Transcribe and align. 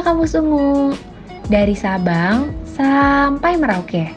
Kamu 0.00 0.24
Ungu, 0.24 0.96
dari 1.52 1.76
Sabang 1.76 2.56
sampai 2.64 3.60
Merauke. 3.60 4.08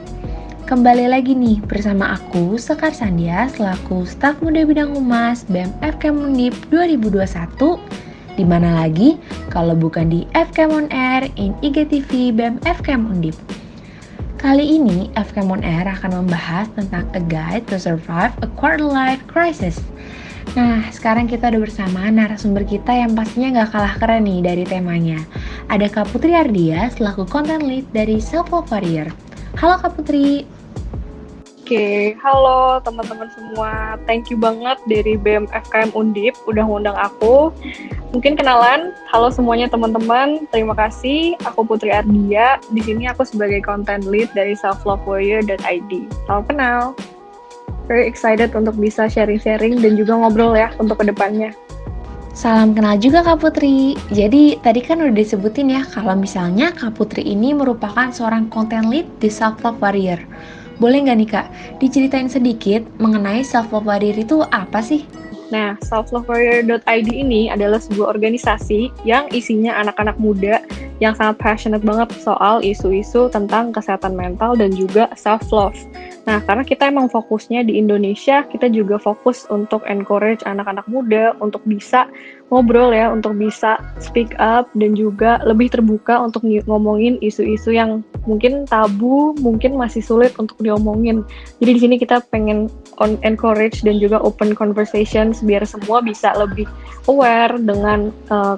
Kembali 0.64 1.12
lagi 1.12 1.36
nih 1.36 1.60
bersama 1.60 2.16
aku 2.16 2.56
Sekar 2.56 2.96
Sandia 2.96 3.52
selaku 3.52 4.08
staf 4.08 4.40
muda 4.40 4.64
bidang 4.64 4.96
humas 4.96 5.44
BEM 5.52 5.76
FK 5.84 6.16
Mundip 6.16 6.56
2021 6.72 7.28
di 8.40 8.48
mana 8.48 8.80
lagi 8.80 9.20
kalau 9.52 9.76
bukan 9.76 10.08
di 10.08 10.24
FK 10.32 10.72
On 10.72 10.88
Air 10.88 11.28
in 11.36 11.52
IGTV 11.60 12.32
BEM 12.32 12.64
FK 12.64 12.96
Mundip. 12.96 13.36
Kali 14.40 14.64
ini 14.64 15.12
FK 15.20 15.44
On 15.44 15.60
Air 15.68 15.84
akan 15.84 16.24
membahas 16.24 16.72
tentang 16.80 17.12
A 17.12 17.20
Guide 17.20 17.68
to 17.68 17.76
Survive 17.76 18.32
a 18.40 18.48
Quarter 18.56 18.88
Life 18.88 19.28
Crisis 19.28 19.84
Nah, 20.54 20.86
sekarang 20.94 21.26
kita 21.26 21.50
udah 21.50 21.62
bersama 21.66 22.12
narasumber 22.14 22.62
kita 22.68 22.94
yang 22.94 23.18
pastinya 23.18 23.64
gak 23.64 23.74
kalah 23.74 23.96
keren 23.98 24.28
nih 24.28 24.46
dari 24.46 24.64
temanya. 24.68 25.18
Ada 25.72 25.88
Kak 25.88 26.12
Putri 26.12 26.36
Ardia 26.36 26.92
selaku 26.92 27.24
content 27.28 27.64
lead 27.64 27.88
dari 27.96 28.20
Self 28.20 28.52
Love 28.52 28.68
Warrior. 28.72 29.08
Halo 29.56 29.80
Kak 29.80 29.96
Putri. 29.96 30.44
Oke, 31.64 32.12
halo 32.20 32.84
teman-teman 32.84 33.32
semua. 33.32 33.96
Thank 34.04 34.28
you 34.28 34.36
banget 34.36 34.76
dari 34.92 35.16
BEM 35.16 35.48
FKM 35.48 35.96
Undip 35.96 36.36
udah 36.44 36.68
ngundang 36.68 37.00
aku. 37.00 37.56
Mungkin 38.12 38.36
kenalan. 38.36 38.92
Halo 39.08 39.32
semuanya 39.32 39.72
teman-teman. 39.72 40.44
Terima 40.52 40.76
kasih. 40.76 41.40
Aku 41.48 41.64
Putri 41.64 41.96
Ardia. 41.96 42.60
Di 42.76 42.84
sini 42.84 43.08
aku 43.08 43.24
sebagai 43.24 43.64
content 43.64 44.04
lead 44.04 44.28
dari 44.36 44.60
selflovewarrior.id. 44.60 45.92
Salam 46.28 46.44
kenal 46.46 46.92
very 47.88 48.08
excited 48.08 48.56
untuk 48.56 48.76
bisa 48.80 49.12
sharing-sharing 49.12 49.84
dan 49.84 50.00
juga 50.00 50.16
ngobrol 50.16 50.56
ya 50.56 50.72
untuk 50.80 51.04
ke 51.04 51.12
depannya. 51.12 51.52
Salam 52.34 52.74
kenal 52.74 52.98
juga 52.98 53.22
Kak 53.22 53.46
Putri. 53.46 53.94
Jadi 54.10 54.58
tadi 54.66 54.82
kan 54.82 54.98
udah 54.98 55.14
disebutin 55.14 55.70
ya 55.70 55.86
kalau 55.86 56.18
misalnya 56.18 56.74
Kak 56.74 56.98
Putri 56.98 57.22
ini 57.22 57.54
merupakan 57.54 58.10
seorang 58.10 58.50
content 58.50 58.90
lead 58.90 59.06
di 59.22 59.30
Self 59.30 59.62
Love 59.62 59.78
Warrior. 59.78 60.18
Boleh 60.82 61.06
nggak 61.06 61.18
nih 61.22 61.30
Kak, 61.30 61.48
diceritain 61.78 62.26
sedikit 62.26 62.82
mengenai 62.98 63.46
Self 63.46 63.70
Love 63.70 63.86
Warrior 63.86 64.18
itu 64.18 64.42
apa 64.50 64.82
sih? 64.82 65.06
Nah, 65.54 65.78
selflovewarrior.id 65.86 67.10
ini 67.14 67.54
adalah 67.54 67.78
sebuah 67.78 68.18
organisasi 68.18 68.90
yang 69.06 69.30
isinya 69.30 69.78
anak-anak 69.86 70.18
muda 70.18 70.66
yang 70.98 71.14
sangat 71.14 71.38
passionate 71.38 71.86
banget 71.86 72.10
soal 72.26 72.66
isu-isu 72.66 73.30
tentang 73.30 73.70
kesehatan 73.70 74.18
mental 74.18 74.58
dan 74.58 74.74
juga 74.74 75.14
self-love. 75.14 75.78
Nah, 76.24 76.40
karena 76.48 76.64
kita 76.64 76.88
emang 76.88 77.12
fokusnya 77.12 77.68
di 77.68 77.76
Indonesia, 77.76 78.48
kita 78.48 78.72
juga 78.72 78.96
fokus 78.96 79.44
untuk 79.52 79.84
encourage 79.92 80.40
anak-anak 80.48 80.88
muda 80.88 81.36
untuk 81.44 81.60
bisa 81.68 82.08
ngobrol 82.48 82.96
ya, 82.96 83.12
untuk 83.12 83.36
bisa 83.36 83.76
speak 84.00 84.32
up 84.40 84.72
dan 84.80 84.96
juga 84.96 85.44
lebih 85.44 85.68
terbuka 85.74 86.24
untuk 86.24 86.48
ngomongin 86.48 87.20
isu-isu 87.20 87.76
yang 87.76 88.08
mungkin 88.24 88.64
tabu, 88.64 89.36
mungkin 89.44 89.76
masih 89.76 90.00
sulit 90.00 90.32
untuk 90.40 90.56
diomongin. 90.64 91.28
Jadi 91.60 91.72
di 91.76 91.82
sini 91.82 91.96
kita 92.00 92.24
pengen 92.32 92.72
on 93.04 93.20
encourage 93.28 93.84
dan 93.84 94.00
juga 94.00 94.24
open 94.24 94.56
conversations 94.56 95.44
biar 95.44 95.68
semua 95.68 96.00
bisa 96.00 96.32
lebih 96.40 96.70
aware 97.12 97.60
dengan 97.60 98.16
uh, 98.32 98.56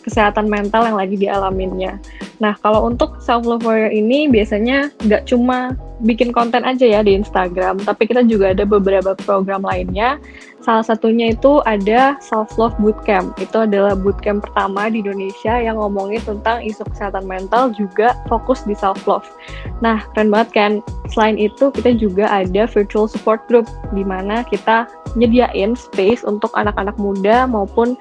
kesehatan 0.00 0.48
mental 0.48 0.88
yang 0.88 0.96
lagi 0.96 1.20
dialaminnya. 1.20 2.00
Nah, 2.42 2.58
kalau 2.62 2.86
untuk 2.86 3.18
self 3.22 3.46
love 3.46 3.62
warrior 3.62 3.90
ini 3.90 4.26
biasanya 4.26 4.90
nggak 5.06 5.30
cuma 5.30 5.78
bikin 6.02 6.34
konten 6.34 6.66
aja 6.66 6.82
ya 6.82 7.00
di 7.06 7.14
Instagram, 7.14 7.78
tapi 7.86 8.10
kita 8.10 8.26
juga 8.26 8.50
ada 8.50 8.66
beberapa 8.66 9.14
program 9.22 9.62
lainnya. 9.62 10.18
Salah 10.64 10.82
satunya 10.82 11.36
itu 11.36 11.60
ada 11.68 12.16
Self 12.24 12.56
Love 12.56 12.74
Bootcamp. 12.80 13.36
Itu 13.36 13.68
adalah 13.68 13.92
bootcamp 13.92 14.48
pertama 14.48 14.88
di 14.88 15.04
Indonesia 15.04 15.60
yang 15.60 15.76
ngomongin 15.76 16.24
tentang 16.24 16.64
isu 16.64 16.88
kesehatan 16.88 17.28
mental 17.28 17.68
juga 17.76 18.16
fokus 18.32 18.64
di 18.64 18.72
self 18.72 19.04
love. 19.04 19.28
Nah, 19.84 20.00
keren 20.16 20.32
banget 20.32 20.50
kan? 20.56 20.72
Selain 21.12 21.36
itu, 21.36 21.68
kita 21.68 21.92
juga 22.00 22.26
ada 22.32 22.64
virtual 22.64 23.04
support 23.04 23.44
group 23.44 23.68
di 23.92 24.02
mana 24.08 24.40
kita 24.48 24.88
nyediain 25.20 25.76
space 25.76 26.24
untuk 26.24 26.50
anak-anak 26.56 26.96
muda 26.96 27.44
maupun 27.44 27.94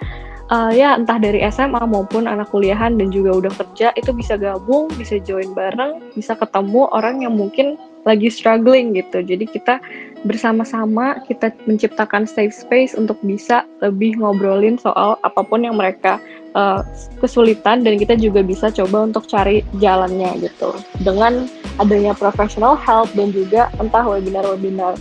uh, 0.51 0.71
ya 0.73 0.97
entah 0.97 1.21
dari 1.21 1.39
SMA 1.47 1.79
maupun 1.87 2.27
anak 2.27 2.49
kuliahan 2.51 2.97
dan 2.99 3.13
juga 3.13 3.45
udah 3.45 3.53
kerja 3.53 3.95
itu 3.95 4.11
bisa 4.11 4.35
gabung, 4.35 4.91
bisa 4.97 5.21
join 5.21 5.53
bareng, 5.55 6.01
bisa 6.17 6.35
ketemu 6.35 6.89
orang 6.91 7.23
yang 7.23 7.37
mungkin 7.37 7.79
lagi 8.03 8.27
struggling 8.27 8.91
gitu. 8.97 9.23
Jadi 9.23 9.47
kita 9.47 9.79
bersama-sama 10.27 11.23
kita 11.27 11.51
menciptakan 11.67 12.27
safe 12.27 12.51
space 12.51 12.95
untuk 12.95 13.15
bisa 13.23 13.63
lebih 13.79 14.19
ngobrolin 14.19 14.75
soal 14.75 15.15
apa 15.23 15.43
pun 15.43 15.63
yang 15.63 15.79
mereka 15.79 16.19
uh, 16.55 16.83
kesulitan 17.23 17.83
dan 17.83 17.95
kita 17.95 18.15
juga 18.19 18.43
bisa 18.43 18.71
coba 18.71 19.07
untuk 19.07 19.27
cari 19.27 19.63
jalannya 19.79 20.43
gitu. 20.43 20.75
Dengan 21.03 21.47
adanya 21.79 22.11
professional 22.15 22.75
help 22.75 23.11
dan 23.15 23.31
juga 23.31 23.71
entah 23.79 24.03
webinar-webinar 24.03 24.99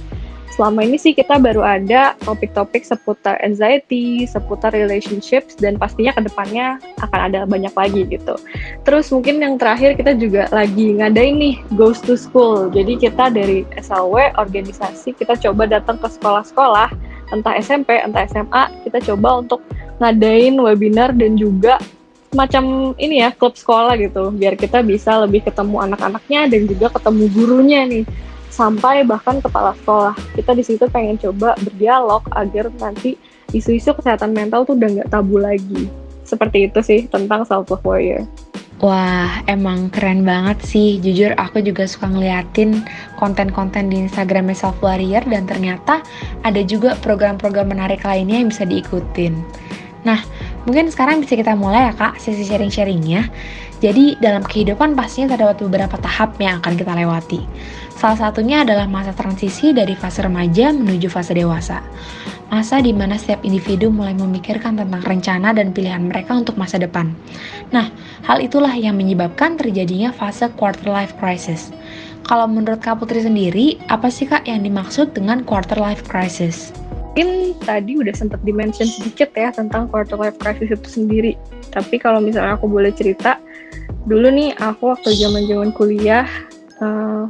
selama 0.52 0.84
ini 0.84 1.00
sih 1.00 1.16
kita 1.16 1.40
baru 1.40 1.64
ada 1.64 2.12
topik-topik 2.28 2.84
seputar 2.84 3.40
anxiety, 3.40 4.28
seputar 4.28 4.76
relationships, 4.76 5.56
dan 5.56 5.80
pastinya 5.80 6.12
ke 6.12 6.28
depannya 6.28 6.76
akan 7.00 7.20
ada 7.32 7.48
banyak 7.48 7.72
lagi 7.72 8.04
gitu. 8.12 8.36
Terus 8.84 9.08
mungkin 9.08 9.40
yang 9.40 9.56
terakhir 9.56 9.96
kita 9.96 10.12
juga 10.16 10.52
lagi 10.52 11.00
ngadain 11.00 11.40
nih 11.40 11.56
Goes 11.72 12.04
to 12.04 12.20
School. 12.20 12.68
Jadi 12.68 13.00
kita 13.00 13.32
dari 13.32 13.64
SLW, 13.80 14.36
organisasi, 14.36 15.16
kita 15.16 15.40
coba 15.40 15.64
datang 15.64 15.96
ke 15.96 16.08
sekolah-sekolah, 16.12 16.92
entah 17.32 17.54
SMP, 17.56 17.96
entah 17.96 18.28
SMA, 18.28 18.68
kita 18.84 19.00
coba 19.12 19.40
untuk 19.40 19.64
ngadain 19.98 20.60
webinar 20.60 21.16
dan 21.16 21.40
juga 21.40 21.80
macam 22.32 22.96
ini 22.96 23.20
ya 23.20 23.28
klub 23.28 23.52
sekolah 23.52 23.92
gitu 24.00 24.32
biar 24.32 24.56
kita 24.56 24.80
bisa 24.80 25.20
lebih 25.20 25.44
ketemu 25.44 25.84
anak-anaknya 25.84 26.48
dan 26.48 26.64
juga 26.64 26.88
ketemu 26.88 27.24
gurunya 27.28 27.80
nih 27.84 28.04
sampai 28.52 29.02
bahkan 29.08 29.40
kepala 29.40 29.72
sekolah. 29.80 30.12
Kita 30.36 30.52
di 30.52 30.60
situ 30.60 30.84
pengen 30.92 31.16
coba 31.16 31.56
berdialog 31.64 32.20
agar 32.36 32.68
nanti 32.76 33.16
isu-isu 33.56 33.96
kesehatan 33.96 34.36
mental 34.36 34.68
tuh 34.68 34.76
udah 34.76 35.00
nggak 35.00 35.10
tabu 35.10 35.40
lagi. 35.40 35.88
Seperti 36.28 36.68
itu 36.68 36.80
sih 36.84 37.00
tentang 37.08 37.48
self 37.48 37.72
love 37.72 37.82
warrior. 37.82 38.28
Wah, 38.82 39.46
emang 39.46 39.94
keren 39.94 40.26
banget 40.26 40.58
sih. 40.66 40.98
Jujur 40.98 41.38
aku 41.38 41.62
juga 41.62 41.86
suka 41.86 42.10
ngeliatin 42.10 42.82
konten-konten 43.14 43.86
di 43.86 44.02
Instagram 44.02 44.50
Self 44.58 44.82
Warrior 44.82 45.22
dan 45.22 45.46
ternyata 45.46 46.02
ada 46.42 46.58
juga 46.66 46.98
program-program 46.98 47.70
menarik 47.70 48.02
lainnya 48.02 48.42
yang 48.42 48.50
bisa 48.50 48.66
diikutin. 48.66 49.38
Nah, 50.02 50.18
mungkin 50.64 50.90
sekarang 50.90 51.22
bisa 51.22 51.34
kita 51.38 51.54
mulai 51.54 51.90
ya 51.90 51.92
kak 51.94 52.18
sesi 52.18 52.46
sharing-sharingnya. 52.46 53.28
Jadi 53.82 54.14
dalam 54.22 54.46
kehidupan 54.46 54.94
pastinya 54.94 55.34
terdapat 55.34 55.58
beberapa 55.66 55.98
tahap 55.98 56.38
yang 56.38 56.62
akan 56.62 56.78
kita 56.78 56.94
lewati. 56.94 57.42
Salah 57.98 58.30
satunya 58.30 58.62
adalah 58.62 58.86
masa 58.86 59.10
transisi 59.10 59.74
dari 59.74 59.98
fase 59.98 60.22
remaja 60.22 60.70
menuju 60.70 61.10
fase 61.10 61.34
dewasa. 61.34 61.82
Masa 62.50 62.78
di 62.78 62.94
mana 62.94 63.18
setiap 63.18 63.42
individu 63.42 63.90
mulai 63.90 64.14
memikirkan 64.14 64.78
tentang 64.78 65.02
rencana 65.02 65.50
dan 65.50 65.74
pilihan 65.74 66.04
mereka 66.04 66.36
untuk 66.36 66.54
masa 66.54 66.78
depan. 66.78 67.10
Nah, 67.74 67.90
hal 68.22 68.44
itulah 68.44 68.70
yang 68.76 68.94
menyebabkan 68.94 69.58
terjadinya 69.58 70.14
fase 70.14 70.46
quarter 70.54 70.86
life 70.86 71.16
crisis. 71.18 71.74
Kalau 72.22 72.46
menurut 72.46 72.78
Kak 72.78 73.02
Putri 73.02 73.24
sendiri, 73.24 73.82
apa 73.90 74.12
sih 74.12 74.30
Kak 74.30 74.46
yang 74.46 74.62
dimaksud 74.62 75.10
dengan 75.10 75.42
quarter 75.42 75.80
life 75.80 76.06
crisis? 76.06 76.70
Mungkin 77.12 77.60
tadi 77.60 78.00
udah 78.00 78.16
sempat 78.16 78.40
dimention 78.40 78.88
sedikit 78.88 79.36
ya 79.36 79.52
tentang 79.52 79.84
quarter 79.92 80.16
life 80.16 80.40
crisis 80.40 80.72
itu 80.72 80.88
sendiri. 80.88 81.36
Tapi 81.68 82.00
kalau 82.00 82.24
misalnya 82.24 82.56
aku 82.56 82.64
boleh 82.64 82.88
cerita, 82.88 83.36
dulu 84.08 84.32
nih 84.32 84.56
aku 84.56 84.96
waktu 84.96 85.12
zaman-zaman 85.20 85.76
kuliah, 85.76 86.24
uh, 86.80 87.28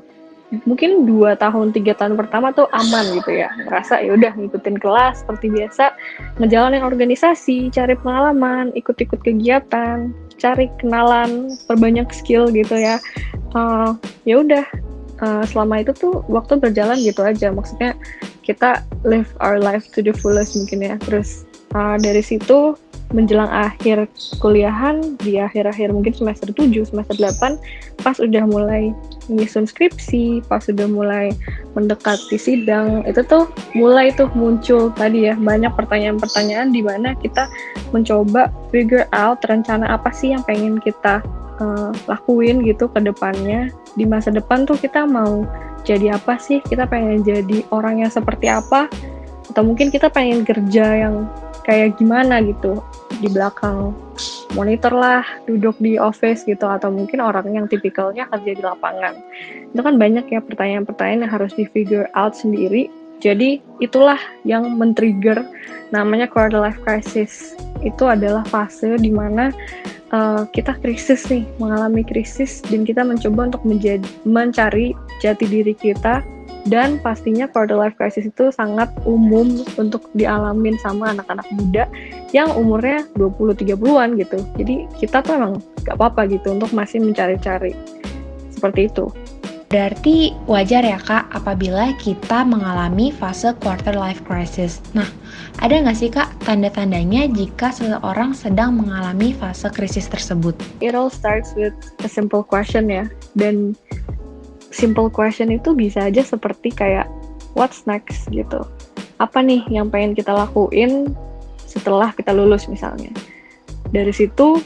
mungkin 0.70 1.02
dua 1.02 1.34
tahun 1.34 1.74
tiga 1.74 1.98
tahun 1.98 2.14
pertama 2.14 2.54
tuh 2.54 2.70
aman 2.70 3.10
gitu 3.18 3.34
ya. 3.42 3.50
Ngerasa 3.66 4.06
ya 4.06 4.14
udah 4.14 4.30
ngikutin 4.38 4.78
kelas 4.78 5.26
seperti 5.26 5.50
biasa 5.50 5.98
ngejalanin 6.38 6.86
organisasi 6.86 7.74
cari 7.74 7.98
pengalaman 7.98 8.70
ikut-ikut 8.78 9.18
kegiatan 9.26 10.14
cari 10.38 10.70
kenalan 10.78 11.58
perbanyak 11.66 12.06
skill 12.14 12.46
gitu 12.54 12.78
ya. 12.78 13.02
Uh, 13.50 13.98
ya 14.30 14.46
udah 14.46 14.62
uh, 15.26 15.42
selama 15.50 15.82
itu 15.82 15.90
tuh 15.90 16.22
waktu 16.30 16.54
berjalan 16.62 17.02
gitu 17.02 17.26
aja. 17.26 17.50
Maksudnya 17.50 17.98
kita 18.42 18.82
live 19.06 19.30
our 19.38 19.62
life 19.62 19.86
to 19.94 20.02
the 20.02 20.12
fullest 20.12 20.58
mungkin 20.58 20.82
ya 20.82 20.94
terus 21.02 21.46
uh, 21.74 21.96
dari 21.98 22.20
situ 22.20 22.76
menjelang 23.12 23.48
akhir 23.52 24.08
kuliahan 24.40 25.20
di 25.20 25.36
akhir-akhir 25.36 25.92
mungkin 25.92 26.16
semester 26.16 26.48
7, 26.48 26.72
semester 26.88 27.16
8 27.20 27.60
pas 28.00 28.16
udah 28.18 28.44
mulai 28.48 28.90
nyusun 29.28 29.68
skripsi, 29.68 30.42
pas 30.48 30.64
udah 30.66 30.88
mulai 30.88 31.30
mendekati 31.76 32.40
sidang, 32.40 33.04
itu 33.04 33.20
tuh 33.22 33.46
mulai 33.76 34.10
tuh 34.16 34.32
muncul 34.32 34.90
tadi 34.96 35.30
ya 35.30 35.36
banyak 35.38 35.70
pertanyaan-pertanyaan 35.76 36.72
di 36.72 36.82
mana 36.82 37.14
kita 37.20 37.46
mencoba 37.92 38.48
figure 38.72 39.06
out 39.12 39.38
rencana 39.46 39.86
apa 39.92 40.10
sih 40.10 40.32
yang 40.32 40.42
pengen 40.48 40.80
kita 40.80 41.22
uh, 41.60 41.92
lakuin 42.08 42.64
gitu 42.66 42.88
ke 42.90 42.98
depannya. 42.98 43.68
Di 43.94 44.08
masa 44.08 44.32
depan 44.32 44.64
tuh 44.64 44.80
kita 44.80 45.04
mau 45.04 45.44
jadi 45.82 46.16
apa 46.16 46.38
sih? 46.38 46.62
Kita 46.62 46.86
pengen 46.86 47.22
jadi 47.26 47.66
orang 47.74 48.06
yang 48.06 48.10
seperti 48.12 48.46
apa? 48.50 48.86
Atau 49.50 49.62
mungkin 49.66 49.90
kita 49.90 50.08
pengen 50.08 50.46
kerja 50.46 51.06
yang 51.06 51.26
kayak 51.62 51.98
gimana 51.98 52.42
gitu 52.42 52.82
di 53.22 53.30
belakang 53.30 53.94
monitor 54.52 54.92
lah, 54.92 55.24
duduk 55.48 55.78
di 55.80 55.96
office 55.96 56.44
gitu, 56.44 56.66
atau 56.68 56.92
mungkin 56.92 57.22
orang 57.22 57.48
yang 57.54 57.66
tipikalnya 57.70 58.28
kerja 58.28 58.52
di 58.52 58.62
lapangan. 58.62 59.14
Itu 59.72 59.80
kan 59.80 59.96
banyak 59.96 60.28
ya 60.28 60.40
pertanyaan-pertanyaan 60.44 61.28
yang 61.28 61.32
harus 61.32 61.52
di 61.56 61.64
figure 61.70 62.08
out 62.12 62.36
sendiri. 62.36 62.92
Jadi 63.22 63.62
itulah 63.78 64.18
yang 64.42 64.74
men-trigger 64.74 65.46
namanya 65.94 66.26
quarter 66.26 66.58
life 66.58 66.78
crisis. 66.82 67.54
Itu 67.86 68.10
adalah 68.10 68.42
fase 68.50 68.98
di 68.98 69.14
mana 69.14 69.54
uh, 70.10 70.42
kita 70.50 70.74
krisis 70.82 71.30
nih, 71.30 71.46
mengalami 71.62 72.02
krisis 72.02 72.58
dan 72.66 72.82
kita 72.82 73.06
mencoba 73.06 73.54
untuk 73.54 73.62
menjadi, 73.62 74.02
mencari 74.26 74.98
jati 75.22 75.46
diri 75.46 75.70
kita 75.78 76.26
dan 76.66 77.02
pastinya 77.02 77.50
quarter 77.50 77.74
life 77.74 77.94
crisis 77.98 78.26
itu 78.26 78.50
sangat 78.54 78.90
umum 79.02 79.62
untuk 79.78 80.06
dialamin 80.14 80.78
sama 80.78 81.10
anak-anak 81.10 81.46
muda 81.58 81.86
yang 82.30 82.50
umurnya 82.54 83.06
20-30an 83.18 84.18
gitu. 84.18 84.38
Jadi 84.58 84.86
kita 84.98 85.22
tuh 85.22 85.38
emang 85.38 85.54
gak 85.82 85.98
apa-apa 85.98 86.30
gitu 86.30 86.54
untuk 86.54 86.70
masih 86.70 87.02
mencari-cari. 87.02 87.74
Seperti 88.50 88.86
itu. 88.86 89.10
Berarti 89.72 90.36
wajar 90.44 90.84
ya 90.84 91.00
kak 91.00 91.32
apabila 91.32 91.96
kita 91.96 92.44
mengalami 92.44 93.08
fase 93.08 93.56
quarter 93.64 93.96
life 93.96 94.20
crisis. 94.28 94.84
Nah, 94.92 95.08
ada 95.64 95.80
nggak 95.80 95.96
sih 95.96 96.12
kak 96.12 96.28
tanda-tandanya 96.44 97.32
jika 97.32 97.72
seseorang 97.72 98.36
sedang 98.36 98.76
mengalami 98.76 99.32
fase 99.32 99.72
krisis 99.72 100.12
tersebut? 100.12 100.52
It 100.84 100.92
all 100.92 101.08
starts 101.08 101.56
with 101.56 101.72
a 102.04 102.08
simple 102.12 102.44
question 102.44 102.92
ya. 102.92 103.08
Dan 103.32 103.72
simple 104.68 105.08
question 105.08 105.48
itu 105.48 105.72
bisa 105.72 106.04
aja 106.04 106.20
seperti 106.20 106.68
kayak 106.68 107.08
what's 107.56 107.88
next 107.88 108.28
gitu. 108.28 108.68
Apa 109.24 109.40
nih 109.40 109.64
yang 109.72 109.88
pengen 109.88 110.12
kita 110.12 110.36
lakuin 110.36 111.16
setelah 111.64 112.12
kita 112.12 112.36
lulus 112.36 112.68
misalnya. 112.68 113.08
Dari 113.88 114.12
situ 114.12 114.60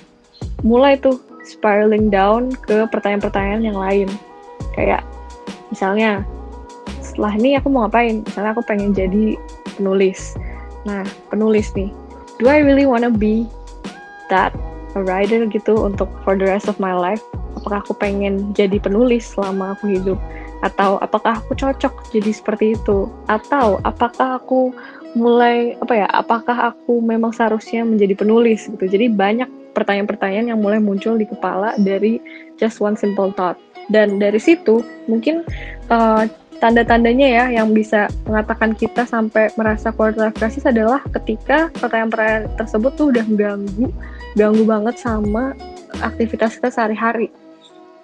mulai 0.66 0.98
tuh 0.98 1.22
spiraling 1.46 2.10
down 2.10 2.50
ke 2.66 2.90
pertanyaan-pertanyaan 2.90 3.62
yang 3.62 3.78
lain. 3.78 4.10
Kayak 4.76 5.02
misalnya 5.72 6.22
setelah 7.02 7.32
ini 7.34 7.56
aku 7.56 7.72
mau 7.72 7.88
ngapain? 7.88 8.22
Misalnya 8.22 8.52
aku 8.52 8.62
pengen 8.68 8.92
jadi 8.92 9.34
penulis. 9.80 10.36
Nah, 10.84 11.02
penulis 11.32 11.72
nih. 11.72 11.90
Do 12.36 12.52
I 12.52 12.60
really 12.60 12.84
wanna 12.84 13.08
be 13.08 13.48
that 14.28 14.52
a 14.92 15.00
writer 15.00 15.48
gitu 15.48 15.80
untuk 15.80 16.12
for 16.22 16.36
the 16.36 16.44
rest 16.44 16.68
of 16.68 16.76
my 16.76 16.92
life? 16.92 17.24
apakah 17.66 17.82
aku 17.82 17.98
pengen 17.98 18.54
jadi 18.54 18.78
penulis 18.78 19.32
selama 19.34 19.74
aku 19.74 19.90
hidup 19.90 20.20
atau 20.62 21.02
apakah 21.02 21.40
aku 21.40 21.58
cocok 21.58 22.14
jadi 22.14 22.30
seperti 22.30 22.78
itu 22.78 23.10
atau 23.26 23.82
apakah 23.82 24.38
aku 24.38 24.70
mulai 25.18 25.74
apa 25.80 26.06
ya 26.06 26.08
apakah 26.12 26.70
aku 26.70 27.00
memang 27.00 27.32
seharusnya 27.32 27.82
menjadi 27.82 28.14
penulis 28.14 28.68
gitu 28.68 28.86
jadi 28.86 29.10
banyak 29.10 29.48
pertanyaan-pertanyaan 29.74 30.54
yang 30.54 30.60
mulai 30.62 30.78
muncul 30.78 31.18
di 31.18 31.26
kepala 31.26 31.74
dari 31.80 32.20
just 32.56 32.80
one 32.82 32.96
simple 32.96 33.32
thought. 33.32 33.56
Dan 33.86 34.18
dari 34.18 34.42
situ 34.42 34.82
mungkin 35.06 35.46
uh, 35.92 36.26
tanda-tandanya 36.58 37.28
ya 37.28 37.44
yang 37.62 37.70
bisa 37.76 38.08
mengatakan 38.24 38.72
kita 38.72 39.04
sampai 39.04 39.52
merasa 39.54 39.92
quarter 39.92 40.26
life 40.26 40.36
crisis 40.36 40.64
adalah 40.64 41.04
ketika 41.12 41.68
pertanyaan-pertanyaan 41.76 42.48
tersebut 42.56 42.92
tuh 42.96 43.12
udah 43.12 43.26
ganggu 43.36 43.92
ganggu 44.34 44.64
banget 44.64 44.96
sama 45.00 45.52
aktivitas 46.00 46.56
kita 46.60 46.68
sehari-hari. 46.72 47.28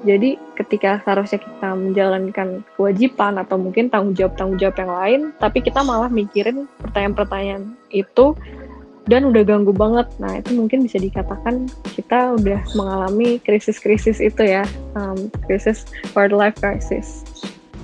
Jadi 0.02 0.34
ketika 0.58 0.98
seharusnya 1.06 1.38
kita 1.38 1.78
menjalankan 1.78 2.66
kewajiban 2.74 3.38
atau 3.38 3.54
mungkin 3.54 3.86
tanggung 3.86 4.18
jawab-tanggung 4.18 4.58
jawab 4.58 4.76
yang 4.82 4.92
lain, 4.92 5.20
tapi 5.38 5.62
kita 5.62 5.78
malah 5.86 6.10
mikirin 6.10 6.66
pertanyaan-pertanyaan 6.82 7.78
itu 7.94 8.34
dan 9.06 9.26
udah 9.28 9.42
ganggu 9.42 9.74
banget. 9.74 10.06
Nah 10.22 10.38
itu 10.38 10.54
mungkin 10.54 10.86
bisa 10.86 10.98
dikatakan 10.98 11.66
kita 11.94 12.38
udah 12.38 12.60
mengalami 12.78 13.42
krisis-krisis 13.42 14.22
itu 14.22 14.42
ya, 14.42 14.62
um, 14.94 15.30
krisis 15.46 15.88
quarter 16.14 16.36
life 16.38 16.58
crisis. 16.58 17.26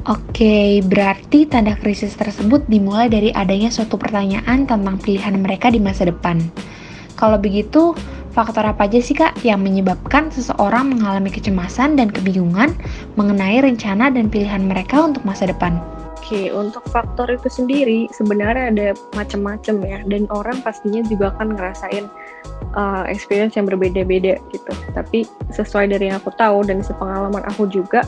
Oke, 0.06 0.80
berarti 0.86 1.44
tanda 1.44 1.74
krisis 1.76 2.14
tersebut 2.14 2.64
dimulai 2.70 3.10
dari 3.10 3.34
adanya 3.34 3.68
suatu 3.68 3.98
pertanyaan 3.98 4.64
tentang 4.64 4.96
pilihan 5.02 5.36
mereka 5.36 5.68
di 5.68 5.82
masa 5.82 6.08
depan. 6.08 6.38
Kalau 7.18 7.36
begitu, 7.36 7.92
Faktor 8.38 8.70
apa 8.70 8.86
aja 8.86 9.02
sih 9.02 9.18
kak 9.18 9.42
yang 9.42 9.66
menyebabkan 9.66 10.30
seseorang 10.30 10.94
mengalami 10.94 11.26
kecemasan 11.26 11.98
dan 11.98 12.06
kebingungan 12.06 12.70
mengenai 13.18 13.58
rencana 13.58 14.14
dan 14.14 14.30
pilihan 14.30 14.62
mereka 14.62 15.02
untuk 15.02 15.26
masa 15.26 15.50
depan? 15.50 15.97
Oke, 16.28 16.52
untuk 16.52 16.84
faktor 16.92 17.32
itu 17.32 17.48
sendiri 17.48 18.04
sebenarnya 18.12 18.69
ada 18.69 18.88
macam-macam 19.16 19.80
ya, 19.80 20.04
dan 20.12 20.28
orang 20.28 20.60
pastinya 20.60 21.00
juga 21.08 21.32
akan 21.32 21.56
ngerasain 21.56 22.04
uh, 22.76 23.08
experience 23.08 23.56
yang 23.56 23.64
berbeda-beda 23.64 24.36
gitu. 24.52 24.72
Tapi 24.92 25.25
sesuai 25.56 25.88
dari 25.88 26.12
yang 26.12 26.20
aku 26.20 26.28
tahu 26.36 26.69
dan 26.69 26.84
sepengalaman 26.84 27.40
aku 27.48 27.64
juga, 27.72 28.04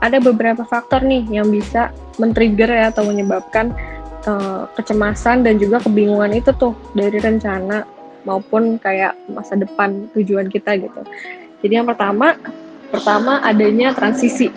ada 0.00 0.16
beberapa 0.24 0.64
faktor 0.64 1.04
nih 1.04 1.28
yang 1.28 1.52
bisa 1.52 1.92
men-trigger 2.16 2.72
ya 2.72 2.88
atau 2.88 3.04
menyebabkan 3.04 3.76
uh, 4.24 4.64
kecemasan 4.80 5.44
dan 5.44 5.60
juga 5.60 5.84
kebingungan 5.84 6.32
itu 6.32 6.56
tuh 6.56 6.72
dari 6.96 7.20
rencana 7.20 7.84
maupun 8.24 8.80
kayak 8.80 9.12
masa 9.28 9.60
depan 9.60 10.08
tujuan 10.16 10.48
kita 10.48 10.80
gitu. 10.80 11.04
Jadi 11.60 11.76
yang 11.76 11.84
pertama, 11.84 12.40
pertama 12.88 13.44
adanya 13.44 13.92
transisi. 13.92 14.48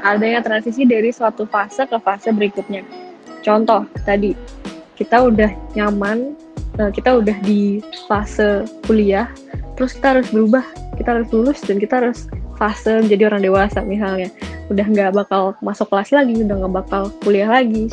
Adanya 0.00 0.40
transisi 0.40 0.88
dari 0.88 1.12
suatu 1.12 1.44
fase 1.48 1.84
ke 1.86 1.96
fase 2.00 2.32
berikutnya. 2.32 2.84
Contoh 3.40 3.88
tadi, 4.04 4.36
kita 4.96 5.28
udah 5.28 5.50
nyaman, 5.76 6.36
eh, 6.76 6.90
kita 6.92 7.20
udah 7.20 7.36
di 7.44 7.80
fase 8.08 8.68
kuliah, 8.84 9.28
terus 9.76 9.96
kita 9.96 10.16
harus 10.16 10.28
berubah, 10.32 10.64
kita 10.96 11.08
harus 11.16 11.28
lulus 11.32 11.60
dan 11.64 11.80
kita 11.80 12.04
harus 12.04 12.28
fase 12.60 13.00
menjadi 13.00 13.32
orang 13.32 13.42
dewasa 13.44 13.80
misalnya. 13.80 14.28
Udah 14.68 14.86
nggak 14.86 15.16
bakal 15.16 15.56
masuk 15.64 15.88
kelas 15.88 16.12
lagi, 16.12 16.44
udah 16.44 16.56
nggak 16.64 16.74
bakal 16.84 17.02
kuliah 17.24 17.48
lagi. 17.48 17.88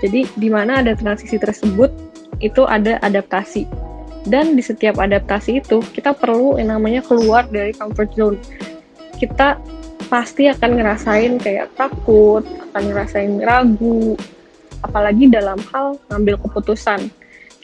Jadi 0.00 0.26
di 0.38 0.48
mana 0.50 0.82
ada 0.82 0.94
transisi 0.94 1.38
tersebut, 1.38 1.90
itu 2.42 2.62
ada 2.66 2.98
adaptasi 3.02 3.66
dan 4.26 4.54
di 4.54 4.62
setiap 4.62 5.02
adaptasi 5.02 5.58
itu 5.58 5.82
kita 5.90 6.14
perlu 6.14 6.58
yang 6.58 6.78
namanya 6.78 7.02
keluar 7.02 7.46
dari 7.50 7.74
comfort 7.74 8.10
zone 8.14 8.38
kita 9.18 9.58
pasti 10.12 10.44
akan 10.44 10.76
ngerasain 10.76 11.40
kayak 11.40 11.72
takut 11.72 12.44
akan 12.44 12.82
ngerasain 12.92 13.32
ragu 13.40 14.12
apalagi 14.84 15.32
dalam 15.32 15.56
hal 15.72 15.96
ngambil 16.12 16.36
keputusan. 16.44 17.08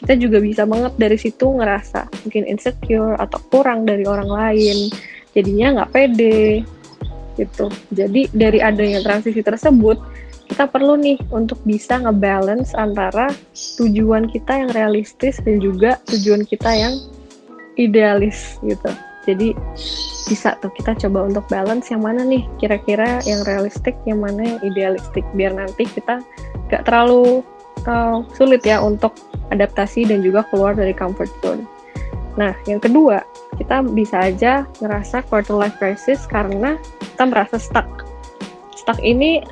Kita 0.01 0.15
juga 0.17 0.41
bisa 0.41 0.65
banget 0.65 0.97
dari 0.97 1.19
situ 1.21 1.45
ngerasa 1.45 2.09
mungkin 2.25 2.49
insecure 2.49 3.21
atau 3.21 3.37
kurang 3.53 3.85
dari 3.85 4.09
orang 4.09 4.31
lain. 4.33 4.89
Jadinya 5.37 5.83
nggak 5.83 5.93
pede 5.93 6.65
gitu. 7.37 7.69
Jadi 7.93 8.33
dari 8.33 8.65
adanya 8.65 9.05
transisi 9.05 9.45
tersebut 9.45 10.01
kita 10.49 10.65
perlu 10.65 10.97
nih 10.97 11.21
untuk 11.29 11.61
bisa 11.69 12.01
ngebalance 12.01 12.73
antara 12.73 13.29
tujuan 13.77 14.33
kita 14.33 14.65
yang 14.65 14.71
realistis 14.73 15.37
dan 15.45 15.61
juga 15.61 16.01
tujuan 16.09 16.49
kita 16.49 16.73
yang 16.73 16.95
idealis 17.77 18.57
gitu. 18.65 18.89
Jadi 19.29 19.53
bisa 20.29 20.57
tuh 20.65 20.73
kita 20.73 20.97
coba 20.97 21.29
untuk 21.29 21.45
balance 21.53 21.93
yang 21.93 22.01
mana 22.01 22.25
nih 22.25 22.49
kira-kira 22.57 23.21
yang 23.29 23.45
realistik, 23.45 23.93
yang 24.09 24.25
mana 24.25 24.57
yang 24.57 24.61
idealistik 24.65 25.25
biar 25.37 25.53
nanti 25.53 25.85
kita 25.85 26.25
gak 26.73 26.89
terlalu 26.89 27.45
uh, 27.85 28.25
sulit 28.33 28.65
ya 28.65 28.81
untuk 28.81 29.13
adaptasi 29.53 30.09
dan 30.09 30.25
juga 30.25 30.49
keluar 30.49 30.73
dari 30.73 30.97
comfort 30.97 31.29
zone. 31.45 31.69
Nah, 32.41 32.57
yang 32.65 32.81
kedua, 32.81 33.21
kita 33.61 33.85
bisa 33.85 34.33
aja 34.33 34.65
ngerasa 34.81 35.27
quarter 35.29 35.59
life 35.59 35.77
crisis 35.77 36.25
karena 36.25 36.81
kita 37.13 37.25
merasa 37.29 37.57
stuck. 37.61 38.09
Stuck 38.73 38.97
ini 39.05 39.45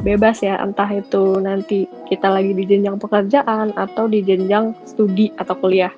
bebas 0.00 0.40
ya 0.40 0.56
entah 0.58 0.88
itu 0.88 1.36
nanti 1.38 1.84
kita 2.08 2.26
lagi 2.26 2.56
di 2.56 2.64
jenjang 2.64 2.96
pekerjaan 2.96 3.76
atau 3.76 4.08
di 4.08 4.24
jenjang 4.24 4.72
studi 4.88 5.28
atau 5.36 5.52
kuliah 5.60 5.92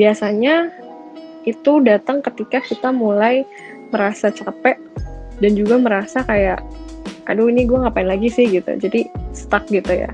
biasanya 0.00 0.72
itu 1.48 1.80
datang 1.82 2.20
ketika 2.20 2.60
kita 2.60 2.92
mulai 2.92 3.42
merasa 3.88 4.28
capek 4.28 4.76
dan 5.40 5.52
juga 5.56 5.80
merasa 5.80 6.20
kayak 6.26 6.60
aduh 7.28 7.52
ini 7.52 7.68
gue 7.68 7.76
ngapain 7.76 8.08
lagi 8.08 8.28
sih? 8.32 8.48
gitu. 8.48 8.72
Jadi 8.80 9.08
stuck 9.36 9.68
gitu 9.68 9.92
ya. 9.92 10.10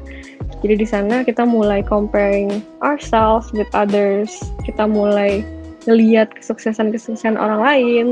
Jadi 0.65 0.75
di 0.81 0.87
sana 0.89 1.23
kita 1.23 1.47
mulai 1.47 1.85
comparing 1.85 2.65
ourselves 2.83 3.53
with 3.55 3.69
others. 3.77 4.33
Kita 4.67 4.89
mulai 4.89 5.45
ngeliat 5.87 6.35
kesuksesan-kesuksesan 6.35 7.39
orang 7.39 7.61
lain. 7.63 8.07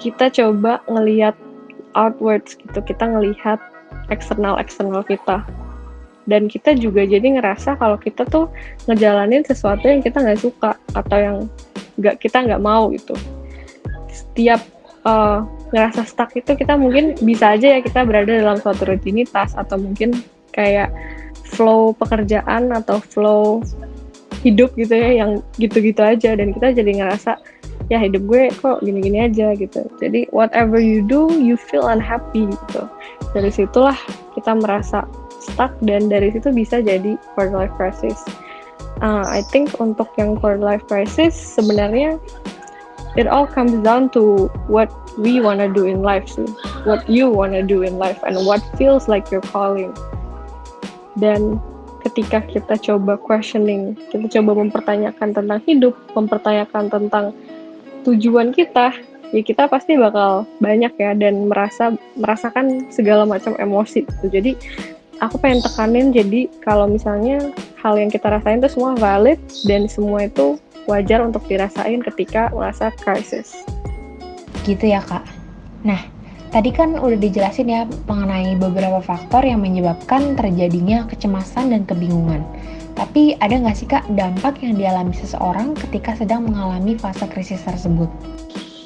Kita 0.00 0.28
coba 0.32 0.82
ngeliat 0.90 1.38
outwards 1.94 2.58
gitu. 2.58 2.82
Kita 2.82 3.06
ngelihat 3.06 3.62
eksternal 4.10 4.58
eksternal 4.58 5.06
kita. 5.06 5.46
Dan 6.26 6.50
kita 6.50 6.74
juga 6.74 7.06
jadi 7.06 7.38
ngerasa 7.38 7.78
kalau 7.78 7.94
kita 7.94 8.26
tuh 8.26 8.50
ngejalanin 8.90 9.46
sesuatu 9.46 9.86
yang 9.86 10.02
kita 10.02 10.18
nggak 10.18 10.42
suka 10.42 10.74
atau 10.98 11.18
yang 11.18 11.38
nggak 11.96 12.16
kita 12.20 12.44
nggak 12.44 12.62
mau 12.62 12.88
gitu. 12.92 13.16
Setiap 14.12 14.60
uh, 15.04 15.44
ngerasa 15.74 16.06
stuck 16.06 16.32
itu 16.38 16.54
kita 16.54 16.78
mungkin 16.78 17.18
bisa 17.20 17.58
aja 17.58 17.76
ya 17.76 17.80
kita 17.82 18.06
berada 18.06 18.30
dalam 18.30 18.60
suatu 18.60 18.86
rutinitas 18.86 19.56
atau 19.58 19.76
mungkin 19.80 20.14
kayak 20.54 20.92
flow 21.46 21.92
pekerjaan 21.96 22.72
atau 22.72 23.02
flow 23.02 23.60
hidup 24.44 24.72
gitu 24.78 24.94
ya 24.94 25.24
yang 25.24 25.42
gitu-gitu 25.58 26.00
aja. 26.00 26.36
Dan 26.38 26.54
kita 26.54 26.76
jadi 26.76 27.02
ngerasa 27.02 27.36
ya 27.86 28.02
hidup 28.02 28.22
gue 28.26 28.50
kok 28.62 28.82
gini-gini 28.82 29.26
aja 29.26 29.54
gitu. 29.54 29.86
Jadi 29.98 30.30
whatever 30.34 30.78
you 30.78 31.02
do 31.04 31.30
you 31.38 31.54
feel 31.58 31.86
unhappy 31.86 32.46
gitu. 32.50 32.82
Dari 33.34 33.50
situlah 33.52 33.96
kita 34.34 34.54
merasa 34.56 35.06
stuck 35.42 35.70
dan 35.84 36.10
dari 36.10 36.34
situ 36.34 36.50
bisa 36.50 36.82
jadi 36.82 37.14
quarter 37.36 37.54
life 37.54 37.74
crisis 37.78 38.18
uh, 39.02 39.24
I 39.26 39.42
think 39.52 39.76
untuk 39.80 40.08
yang 40.16 40.36
quarter 40.36 40.60
life 40.60 40.84
crisis 40.86 41.34
sebenarnya 41.34 42.20
it 43.16 43.26
all 43.26 43.48
comes 43.48 43.72
down 43.80 44.12
to 44.12 44.52
what 44.68 44.92
we 45.16 45.40
wanna 45.40 45.68
do 45.72 45.88
in 45.88 46.04
life 46.04 46.28
sih 46.28 46.48
what 46.84 47.04
you 47.08 47.28
wanna 47.32 47.64
do 47.64 47.82
in 47.82 47.96
life 47.96 48.20
and 48.24 48.36
what 48.44 48.60
feels 48.76 49.08
like 49.08 49.32
your 49.32 49.44
calling 49.50 49.92
dan 51.16 51.56
ketika 52.04 52.44
kita 52.46 52.74
coba 52.78 53.18
questioning 53.18 53.96
kita 54.12 54.28
coba 54.40 54.60
mempertanyakan 54.62 55.32
tentang 55.32 55.60
hidup 55.64 55.96
mempertanyakan 56.14 56.92
tentang 56.92 57.34
tujuan 58.06 58.54
kita 58.54 58.94
ya 59.34 59.42
kita 59.42 59.66
pasti 59.66 59.98
bakal 59.98 60.46
banyak 60.62 60.92
ya 60.98 61.10
dan 61.18 61.50
merasa 61.50 61.94
merasakan 62.14 62.86
segala 62.94 63.26
macam 63.26 63.58
emosi 63.58 64.06
gitu. 64.06 64.26
Jadi 64.30 64.52
aku 65.20 65.40
pengen 65.40 65.64
tekanin 65.64 66.12
jadi 66.12 66.48
kalau 66.60 66.90
misalnya 66.90 67.52
hal 67.80 67.96
yang 67.96 68.12
kita 68.12 68.28
rasain 68.28 68.60
itu 68.60 68.72
semua 68.76 68.98
valid 68.98 69.40
dan 69.64 69.88
semua 69.88 70.28
itu 70.28 70.60
wajar 70.86 71.22
untuk 71.24 71.42
dirasain 71.48 72.02
ketika 72.02 72.52
merasa 72.54 72.92
crisis. 73.02 73.56
Gitu 74.62 74.90
ya 74.90 75.02
kak. 75.02 75.22
Nah, 75.86 75.98
tadi 76.50 76.70
kan 76.74 76.98
udah 76.98 77.18
dijelasin 77.18 77.70
ya 77.70 77.86
mengenai 78.06 78.58
beberapa 78.58 79.02
faktor 79.02 79.42
yang 79.46 79.62
menyebabkan 79.62 80.34
terjadinya 80.38 81.06
kecemasan 81.06 81.74
dan 81.74 81.82
kebingungan. 81.86 82.42
Tapi 82.96 83.36
ada 83.44 83.60
nggak 83.60 83.76
sih 83.76 83.88
kak 83.88 84.08
dampak 84.16 84.64
yang 84.64 84.80
dialami 84.80 85.12
seseorang 85.12 85.76
ketika 85.76 86.16
sedang 86.16 86.48
mengalami 86.48 86.96
fase 86.96 87.28
krisis 87.28 87.60
tersebut? 87.62 88.08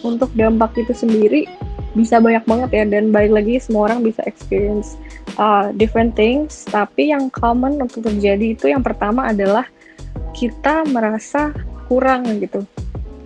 Untuk 0.02 0.32
dampak 0.34 0.75
itu 0.80 0.96
sendiri 0.96 1.46
bisa 1.94 2.22
banyak 2.22 2.42
banget 2.46 2.70
ya 2.70 2.84
dan 2.87 3.10
balik 3.10 3.34
lagi 3.34 3.58
semua 3.58 3.90
orang 3.90 4.06
bisa 4.06 4.22
experience 4.22 4.94
uh, 5.37 5.70
different 5.76 6.16
things. 6.18 6.64
Tapi 6.66 7.12
yang 7.12 7.28
common 7.30 7.78
untuk 7.78 8.06
terjadi 8.06 8.56
itu 8.56 8.72
yang 8.72 8.82
pertama 8.82 9.30
adalah 9.30 9.68
kita 10.34 10.87
merasa 10.88 11.54
kurang 11.87 12.26
gitu. 12.40 12.64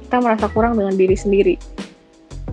Kita 0.09 0.21
merasa 0.21 0.47
kurang 0.53 0.77
dengan 0.77 0.97
diri 0.97 1.17
sendiri. 1.17 1.55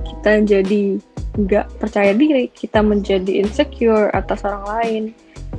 Kita 0.07 0.43
jadi 0.43 1.01
nggak 1.31 1.79
percaya 1.79 2.11
diri, 2.11 2.51
kita 2.51 2.83
menjadi 2.83 3.39
insecure 3.39 4.11
atas 4.11 4.43
orang 4.43 4.65
lain, 4.67 5.03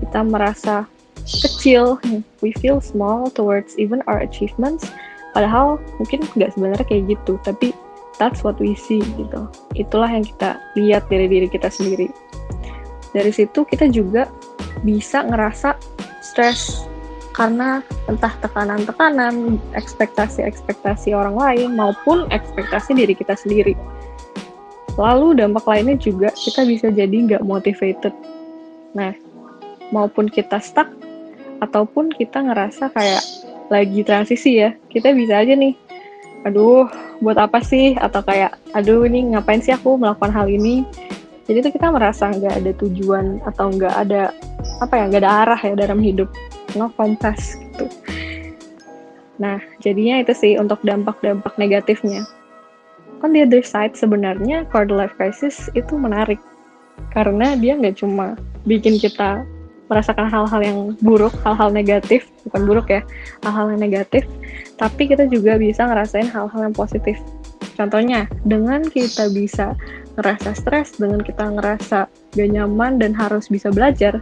kita 0.04 0.20
merasa 0.20 0.84
kecil, 1.24 1.96
we 2.44 2.52
feel 2.60 2.82
small 2.82 3.32
towards 3.32 3.72
even 3.80 4.04
our 4.04 4.20
achievements. 4.20 4.92
Padahal 5.32 5.80
mungkin 5.96 6.20
nggak 6.36 6.52
sebenarnya 6.52 6.84
kayak 6.84 7.16
gitu, 7.16 7.40
tapi 7.40 7.72
that's 8.20 8.44
what 8.44 8.60
we 8.60 8.76
see 8.76 9.00
gitu. 9.16 9.48
Itulah 9.72 10.12
yang 10.12 10.28
kita 10.28 10.60
lihat 10.76 11.08
dari 11.08 11.26
diri 11.30 11.48
kita 11.48 11.72
sendiri. 11.72 12.12
Dari 13.12 13.32
situ 13.32 13.64
kita 13.68 13.88
juga 13.92 14.28
bisa 14.84 15.24
ngerasa 15.24 15.76
stres 16.24 16.88
karena 17.32 17.80
entah 18.08 18.32
tekanan-tekanan, 18.44 19.56
ekspektasi-ekspektasi 19.72 21.16
orang 21.16 21.36
lain 21.36 21.70
maupun 21.76 22.28
ekspektasi 22.28 22.92
diri 22.92 23.16
kita 23.16 23.32
sendiri. 23.36 23.72
Lalu 25.00 25.40
dampak 25.40 25.64
lainnya 25.64 25.96
juga 25.96 26.28
kita 26.36 26.68
bisa 26.68 26.92
jadi 26.92 27.12
nggak 27.12 27.44
motivated. 27.44 28.12
Nah, 28.92 29.16
maupun 29.92 30.28
kita 30.28 30.60
stuck 30.60 30.88
ataupun 31.64 32.12
kita 32.12 32.44
ngerasa 32.44 32.92
kayak 32.92 33.24
lagi 33.72 34.04
transisi 34.04 34.60
ya 34.60 34.76
kita 34.92 35.16
bisa 35.16 35.40
aja 35.40 35.56
nih 35.56 35.72
aduh 36.42 36.90
buat 37.22 37.38
apa 37.38 37.62
sih 37.62 37.94
atau 37.96 38.20
kayak 38.20 38.58
aduh 38.74 39.06
ini 39.06 39.32
ngapain 39.32 39.62
sih 39.62 39.70
aku 39.70 39.94
melakukan 39.94 40.34
hal 40.34 40.50
ini 40.50 40.82
jadi 41.52 41.68
itu 41.68 41.76
kita 41.76 41.92
merasa 41.92 42.32
nggak 42.32 42.64
ada 42.64 42.72
tujuan 42.80 43.44
atau 43.44 43.68
nggak 43.68 43.92
ada 44.08 44.32
apa 44.80 44.94
ya 44.96 45.04
nggak 45.12 45.20
ada 45.20 45.32
arah 45.44 45.60
ya 45.60 45.76
dalam 45.76 46.00
hidup. 46.00 46.32
No 46.80 46.88
kompas 46.96 47.60
gitu. 47.60 47.92
Nah 49.36 49.60
jadinya 49.84 50.24
itu 50.24 50.32
sih 50.32 50.56
untuk 50.56 50.80
dampak-dampak 50.80 51.52
negatifnya. 51.60 52.24
On 53.20 53.36
the 53.36 53.44
other 53.44 53.60
side 53.60 53.92
sebenarnya 53.92 54.64
quarter 54.72 54.96
life 54.96 55.12
crisis 55.20 55.68
itu 55.76 55.92
menarik. 55.92 56.40
Karena 57.12 57.52
dia 57.52 57.76
nggak 57.76 58.00
cuma 58.00 58.40
bikin 58.64 58.96
kita 58.96 59.44
merasakan 59.92 60.32
hal-hal 60.32 60.60
yang 60.64 60.78
buruk, 61.04 61.36
hal-hal 61.44 61.68
negatif, 61.68 62.32
bukan 62.48 62.64
buruk 62.64 62.88
ya, 62.88 63.04
hal-hal 63.44 63.76
yang 63.76 63.84
negatif, 63.84 64.24
tapi 64.80 65.04
kita 65.04 65.28
juga 65.28 65.60
bisa 65.60 65.84
ngerasain 65.84 66.32
hal-hal 66.32 66.64
yang 66.64 66.72
positif. 66.72 67.20
Contohnya, 67.76 68.24
dengan 68.48 68.80
kita 68.88 69.28
bisa 69.36 69.76
ngerasa 70.16 70.52
stres, 70.56 71.00
dengan 71.00 71.24
kita 71.24 71.48
ngerasa 71.56 72.08
gak 72.36 72.50
nyaman 72.52 73.00
dan 73.00 73.16
harus 73.16 73.48
bisa 73.48 73.72
belajar, 73.72 74.20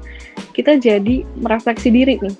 kita 0.54 0.78
jadi 0.78 1.26
merefleksi 1.38 1.90
diri 1.90 2.18
nih. 2.22 2.36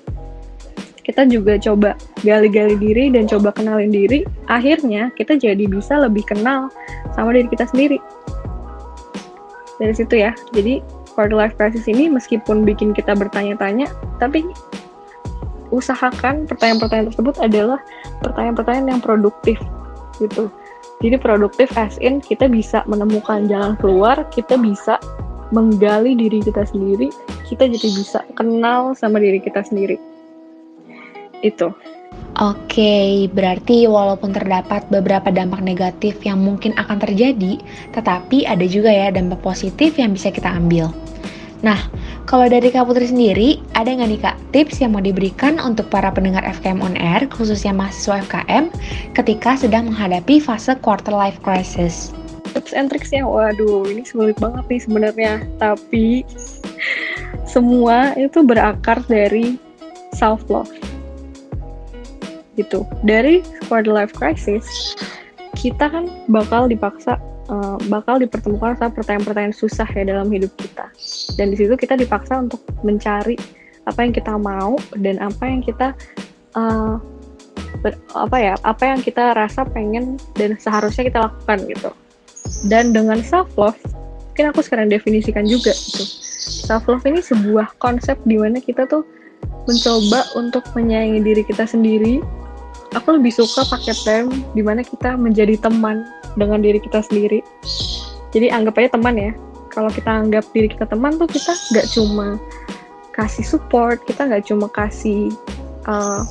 Kita 1.01 1.25
juga 1.27 1.57
coba 1.57 1.97
gali-gali 2.21 2.77
diri 2.77 3.09
dan 3.11 3.25
coba 3.27 3.51
kenalin 3.51 3.91
diri, 3.91 4.23
akhirnya 4.47 5.09
kita 5.17 5.35
jadi 5.35 5.65
bisa 5.67 5.97
lebih 5.99 6.23
kenal 6.23 6.71
sama 7.17 7.33
diri 7.35 7.49
kita 7.51 7.67
sendiri. 7.67 7.97
Dari 9.81 9.93
situ 9.97 10.21
ya, 10.21 10.31
jadi 10.53 10.79
quarter 11.17 11.35
life 11.35 11.57
crisis 11.57 11.89
ini 11.89 12.07
meskipun 12.07 12.63
bikin 12.63 12.93
kita 12.95 13.17
bertanya-tanya, 13.17 13.89
tapi 14.21 14.45
usahakan 15.73 16.45
pertanyaan-pertanyaan 16.45 17.09
tersebut 17.09 17.35
adalah 17.41 17.79
pertanyaan-pertanyaan 18.21 18.99
yang 18.99 19.01
produktif 19.01 19.57
gitu. 20.21 20.53
Jadi 21.01 21.17
produktif 21.17 21.73
as 21.75 21.97
in 21.97 22.21
kita 22.21 22.45
bisa 22.45 22.85
menemukan 22.85 23.49
jalan 23.49 23.73
keluar, 23.81 24.21
kita 24.29 24.53
bisa 24.55 25.01
menggali 25.49 26.15
diri 26.15 26.39
kita 26.39 26.63
sendiri, 26.63 27.09
kita 27.49 27.67
jadi 27.67 27.89
bisa 27.91 28.19
kenal 28.37 28.93
sama 28.93 29.19
diri 29.19 29.41
kita 29.41 29.65
sendiri. 29.65 29.97
Itu. 31.41 31.73
Oke, 32.39 33.27
berarti 33.33 33.89
walaupun 33.91 34.31
terdapat 34.31 34.87
beberapa 34.87 35.33
dampak 35.33 35.59
negatif 35.59 36.21
yang 36.23 36.39
mungkin 36.39 36.71
akan 36.79 37.01
terjadi, 37.03 37.59
tetapi 37.91 38.47
ada 38.47 38.63
juga 38.63 38.87
ya 38.87 39.11
dampak 39.11 39.43
positif 39.43 39.99
yang 39.99 40.15
bisa 40.15 40.31
kita 40.31 40.47
ambil. 40.47 40.95
Nah, 41.61 41.77
kalau 42.29 42.49
dari 42.49 42.69
Kak 42.69 42.89
Putri 42.89 43.07
sendiri, 43.07 43.49
ada 43.77 43.89
nggak 43.91 44.09
nih 44.09 44.21
Kak 44.21 44.37
tips 44.51 44.81
yang 44.81 44.97
mau 44.97 45.03
diberikan 45.03 45.57
untuk 45.61 45.89
para 45.89 46.09
pendengar 46.09 46.41
FKM 46.43 46.81
On 46.81 46.95
Air, 46.97 47.25
khususnya 47.29 47.71
mahasiswa 47.71 48.21
FKM, 48.25 48.73
ketika 49.13 49.57
sedang 49.57 49.93
menghadapi 49.93 50.41
fase 50.41 50.77
quarter 50.81 51.13
life 51.13 51.37
crisis? 51.45 52.11
Tips 52.51 52.75
and 52.75 52.91
tricks 52.91 53.15
ya, 53.15 53.23
waduh 53.23 53.87
ini 53.87 54.03
sulit 54.03 54.35
banget 54.37 54.67
nih 54.67 54.81
sebenarnya. 54.83 55.33
Tapi 55.61 56.27
semua 57.47 58.15
itu 58.15 58.43
berakar 58.43 59.03
dari 59.07 59.59
self 60.15 60.45
love 60.47 60.71
gitu 62.59 62.83
dari 63.07 63.39
quarter 63.67 63.91
life 63.91 64.11
crisis 64.11 64.95
kita 65.55 65.87
kan 65.87 66.07
bakal 66.27 66.67
dipaksa 66.67 67.15
uh, 67.51 67.77
bakal 67.91 68.17
dipertemukan 68.17 68.79
sama 68.79 68.91
pertanyaan-pertanyaan 68.95 69.55
susah 69.55 69.85
ya 69.91 70.07
dalam 70.07 70.31
hidup 70.31 70.49
kita. 70.55 70.87
Dan 71.35 71.51
di 71.53 71.59
situ 71.59 71.75
kita 71.75 71.99
dipaksa 71.99 72.39
untuk 72.39 72.63
mencari 72.81 73.35
apa 73.85 73.99
yang 74.05 74.13
kita 74.15 74.33
mau 74.39 74.77
dan 74.97 75.19
apa 75.19 75.43
yang 75.45 75.61
kita 75.61 75.93
uh, 76.55 76.95
ber, 77.83 77.97
apa 78.13 78.37
ya 78.39 78.53
apa 78.63 78.83
yang 78.95 78.99
kita 79.03 79.33
rasa 79.35 79.67
pengen 79.67 80.15
dan 80.39 80.55
seharusnya 80.55 81.11
kita 81.11 81.19
lakukan 81.27 81.59
gitu. 81.67 81.91
Dan 82.71 82.95
dengan 82.95 83.19
self 83.21 83.51
love 83.59 83.77
mungkin 84.31 84.47
aku 84.55 84.63
sekarang 84.63 84.87
definisikan 84.87 85.43
juga 85.43 85.75
gitu. 85.75 86.03
Self 86.65 86.87
love 86.87 87.03
ini 87.05 87.19
sebuah 87.19 87.77
konsep 87.83 88.15
di 88.23 88.39
mana 88.39 88.63
kita 88.63 88.87
tuh 88.87 89.03
mencoba 89.67 90.25
untuk 90.39 90.63
menyayangi 90.73 91.21
diri 91.21 91.43
kita 91.45 91.67
sendiri. 91.67 92.23
Aku 92.91 93.15
lebih 93.15 93.31
suka 93.31 93.63
pakai 93.71 93.95
term 94.03 94.27
di 94.51 94.59
mana 94.59 94.83
kita 94.83 95.15
menjadi 95.15 95.55
teman 95.55 96.03
dengan 96.37 96.63
diri 96.63 96.79
kita 96.79 97.03
sendiri. 97.03 97.43
Jadi 98.31 98.47
anggap 98.47 98.79
aja 98.79 98.95
teman 98.95 99.15
ya. 99.19 99.31
Kalau 99.71 99.87
kita 99.91 100.11
anggap 100.11 100.45
diri 100.51 100.67
kita 100.71 100.87
teman 100.87 101.15
tuh 101.15 101.27
kita 101.31 101.55
nggak 101.71 101.87
cuma 101.95 102.39
kasih 103.11 103.43
support 103.43 103.99
kita 104.07 104.23
nggak 104.27 104.47
cuma 104.47 104.71
kasih 104.71 105.29
uh, 105.85 106.23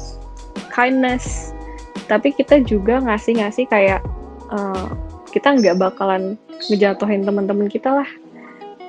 kindness 0.73 1.53
tapi 2.11 2.35
kita 2.35 2.59
juga 2.67 2.99
ngasih-ngasih 2.99 3.71
kayak 3.71 4.03
uh, 4.51 4.91
kita 5.31 5.55
nggak 5.55 5.79
bakalan 5.79 6.35
ngejatuhin 6.67 7.23
teman-teman 7.23 7.71
kita 7.71 8.03
lah. 8.03 8.11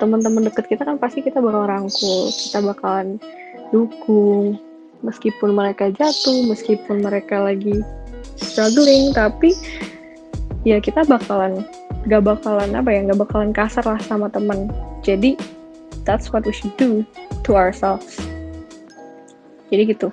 Teman-teman 0.02 0.50
deket 0.50 0.66
kita 0.66 0.82
kan 0.82 0.98
pasti 0.98 1.22
kita 1.22 1.38
bakal 1.38 1.70
rangkul 1.70 2.34
kita 2.34 2.66
bakalan 2.66 3.22
dukung. 3.70 4.58
Meskipun 5.06 5.54
mereka 5.54 5.94
jatuh, 5.94 6.50
meskipun 6.50 7.06
mereka 7.06 7.42
lagi 7.46 7.86
struggling, 8.42 9.14
tapi 9.14 9.54
ya 10.62 10.78
kita 10.78 11.06
bakalan 11.10 11.66
gak 12.10 12.26
bakalan 12.26 12.74
apa 12.74 12.90
ya 12.90 13.00
gak 13.10 13.20
bakalan 13.22 13.52
kasar 13.54 13.86
lah 13.86 14.02
sama 14.02 14.30
temen. 14.30 14.70
Jadi 15.02 15.38
that's 16.06 16.30
what 16.34 16.46
we 16.46 16.54
should 16.54 16.74
do 16.78 17.06
to 17.46 17.58
ourselves. 17.58 18.18
Jadi 19.72 19.96
gitu. 19.96 20.10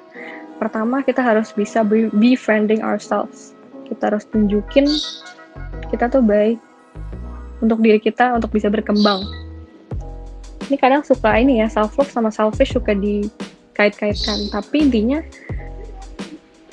pertama 0.58 1.06
kita 1.06 1.22
harus 1.22 1.54
bisa 1.54 1.86
befriending 2.18 2.82
ourselves. 2.82 3.54
Kita 3.86 4.10
harus 4.10 4.26
tunjukin 4.26 4.90
kita 5.88 6.10
tuh 6.10 6.18
baik 6.18 6.58
untuk 7.62 7.78
diri 7.78 8.02
kita 8.02 8.34
untuk 8.34 8.50
bisa 8.50 8.66
berkembang. 8.66 9.22
Ini 10.68 10.76
kadang 10.76 11.06
suka 11.06 11.38
ini 11.38 11.62
ya 11.62 11.70
self 11.70 11.96
love 11.96 12.10
sama 12.10 12.28
selfish 12.28 12.74
suka 12.76 12.92
dikait-kaitkan, 12.92 14.52
tapi 14.52 14.84
intinya 14.84 15.22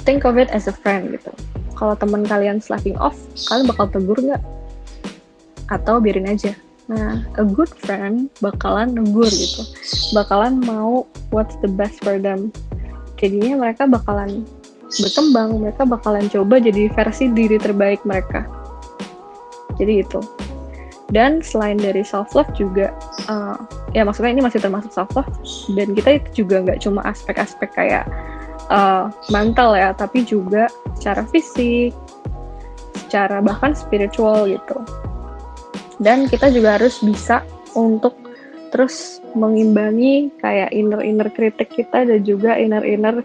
think 0.04 0.28
of 0.28 0.36
it 0.36 0.52
as 0.52 0.68
a 0.68 0.76
friend 0.76 1.16
gitu. 1.16 1.32
Kalau 1.76 1.94
teman 2.00 2.24
kalian 2.24 2.64
slacking 2.64 2.96
off, 2.98 3.16
kalian 3.52 3.68
bakal 3.68 3.86
tegur 3.92 4.18
nggak? 4.20 4.44
Atau 5.72 6.00
biarin 6.00 6.32
aja. 6.32 6.56
Nah, 6.86 7.26
a 7.36 7.44
good 7.44 7.72
friend 7.82 8.30
bakalan 8.40 8.94
negur 8.94 9.26
gitu, 9.26 9.66
bakalan 10.14 10.62
mau 10.62 11.10
what's 11.34 11.58
the 11.66 11.70
best 11.70 11.98
for 12.06 12.22
them. 12.22 12.54
Jadinya 13.18 13.58
mereka 13.58 13.90
bakalan 13.90 14.46
berkembang, 14.94 15.66
mereka 15.66 15.82
bakalan 15.84 16.30
coba 16.30 16.62
jadi 16.62 16.94
versi 16.94 17.26
diri 17.34 17.58
terbaik 17.58 18.06
mereka. 18.06 18.46
Jadi 19.82 20.06
itu 20.06 20.22
dan 21.14 21.42
selain 21.46 21.78
dari 21.78 22.02
self 22.02 22.34
love 22.34 22.50
juga 22.58 22.90
uh, 23.30 23.58
ya 23.94 24.02
maksudnya 24.02 24.34
ini 24.34 24.42
masih 24.42 24.58
termasuk 24.58 24.90
self 24.90 25.12
love 25.14 25.30
dan 25.78 25.94
kita 25.94 26.18
itu 26.18 26.46
juga 26.46 26.66
nggak 26.66 26.82
cuma 26.82 27.06
aspek-aspek 27.06 27.70
kayak 27.78 28.10
uh, 28.70 29.12
mental 29.30 29.74
ya 29.78 29.92
tapi 29.94 30.26
juga 30.26 30.70
secara 30.98 31.26
fisik 31.30 31.94
secara 33.06 33.40
bahkan 33.44 33.78
spiritual 33.78 34.50
gitu. 34.50 34.78
Dan 36.02 36.28
kita 36.28 36.52
juga 36.52 36.76
harus 36.76 37.00
bisa 37.00 37.44
untuk 37.78 38.16
terus 38.76 39.24
mengimbangi 39.38 40.32
kayak 40.44 40.76
inner 40.76 41.00
inner 41.00 41.32
kritik 41.32 41.72
kita 41.72 42.04
dan 42.04 42.20
juga 42.28 42.60
inner 42.60 42.84
inner 42.84 43.24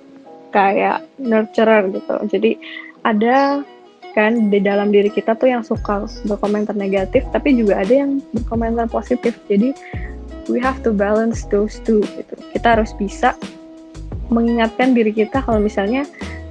kayak 0.54 1.02
nurturer 1.18 1.90
gitu. 1.90 2.14
Jadi 2.30 2.54
ada 3.02 3.66
kan 4.14 4.50
di 4.50 4.58
dalam 4.58 4.90
diri 4.90 5.06
kita 5.10 5.38
tuh 5.38 5.50
yang 5.50 5.62
suka 5.62 6.06
berkomentar 6.26 6.74
negatif 6.74 7.22
tapi 7.30 7.54
juga 7.54 7.82
ada 7.82 8.06
yang 8.06 8.22
berkomentar 8.34 8.86
positif. 8.90 9.34
Jadi 9.50 9.74
we 10.46 10.62
have 10.62 10.78
to 10.86 10.94
balance 10.94 11.46
those 11.50 11.82
two 11.82 12.02
gitu. 12.14 12.34
Kita 12.54 12.78
harus 12.78 12.94
bisa 12.94 13.34
mengingatkan 14.30 14.94
diri 14.94 15.10
kita 15.10 15.42
kalau 15.42 15.58
misalnya 15.58 16.06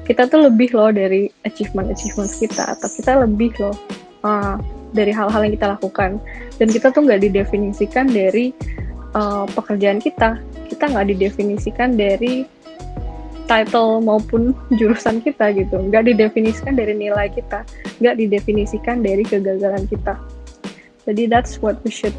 kita 0.09 0.25
tuh 0.25 0.49
lebih 0.49 0.73
loh 0.73 0.89
dari 0.89 1.29
achievement 1.45 1.93
achievement 1.93 2.29
kita 2.33 2.73
atau 2.73 2.89
kita 2.89 3.21
lebih 3.21 3.53
loh 3.61 3.77
uh, 4.25 4.57
dari 4.91 5.13
hal-hal 5.13 5.45
yang 5.45 5.53
kita 5.53 5.77
lakukan. 5.77 6.17
Dan 6.57 6.67
kita 6.73 6.89
tuh 6.89 7.05
nggak 7.05 7.21
didefinisikan 7.29 8.09
dari 8.09 8.49
uh, 9.13 9.45
pekerjaan 9.53 10.01
kita. 10.01 10.41
Kita 10.65 10.83
nggak 10.89 11.13
didefinisikan 11.13 11.93
dari 11.93 12.49
title 13.45 14.01
maupun 14.01 14.57
jurusan 14.81 15.21
kita 15.21 15.53
gitu. 15.53 15.77
Nggak 15.77 16.09
didefinisikan 16.09 16.73
dari 16.73 16.97
nilai 16.97 17.29
kita. 17.29 17.61
Nggak 18.01 18.15
didefinisikan 18.17 19.05
dari 19.05 19.21
kegagalan 19.21 19.85
kita. 19.85 20.17
Jadi 21.05 21.29
that's 21.29 21.61
what 21.61 21.77
we 21.85 21.93
should 21.93 22.17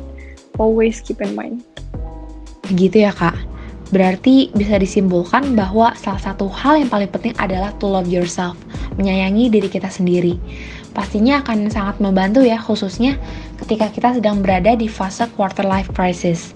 always 0.62 1.02
keep 1.02 1.19
in 1.19 1.35
mind. 1.35 1.67
Gitu 2.71 3.02
ya 3.02 3.11
kak 3.11 3.50
Berarti 3.90 4.54
bisa 4.54 4.78
disimpulkan 4.78 5.59
bahwa 5.59 5.90
salah 5.99 6.23
satu 6.23 6.47
hal 6.47 6.78
yang 6.78 6.90
paling 6.90 7.11
penting 7.11 7.35
adalah 7.42 7.75
to 7.82 7.90
love 7.90 8.06
yourself, 8.06 8.54
menyayangi 8.94 9.50
diri 9.50 9.66
kita 9.66 9.90
sendiri. 9.90 10.38
Pastinya 10.94 11.42
akan 11.42 11.70
sangat 11.70 11.99
membantu 11.99 12.42
ya, 12.42 12.59
khususnya 12.59 13.18
ketika 13.62 13.90
kita 13.90 14.14
sedang 14.18 14.42
berada 14.42 14.78
di 14.78 14.87
fase 14.87 15.26
quarter 15.35 15.66
life 15.66 15.90
crisis. 15.90 16.54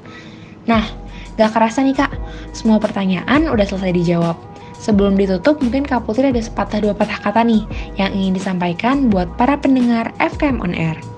Nah, 0.71 0.87
gak 1.35 1.55
kerasa 1.55 1.83
nih 1.83 1.99
kak, 1.99 2.15
semua 2.55 2.79
pertanyaan 2.79 3.51
udah 3.51 3.67
selesai 3.67 3.91
dijawab. 3.95 4.39
Sebelum 4.85 5.17
ditutup, 5.17 5.65
mungkin 5.65 5.89
Kak 5.89 6.05
Putri 6.05 6.29
ada 6.29 6.43
sepatah 6.45 6.77
dua 6.77 6.93
patah 6.93 7.17
kata 7.17 7.41
nih 7.41 7.65
yang 7.97 8.13
ingin 8.13 8.37
disampaikan 8.37 9.09
buat 9.09 9.33
para 9.41 9.57
pendengar 9.57 10.13
FKM 10.21 10.61
On 10.61 10.77
Air. 10.77 11.14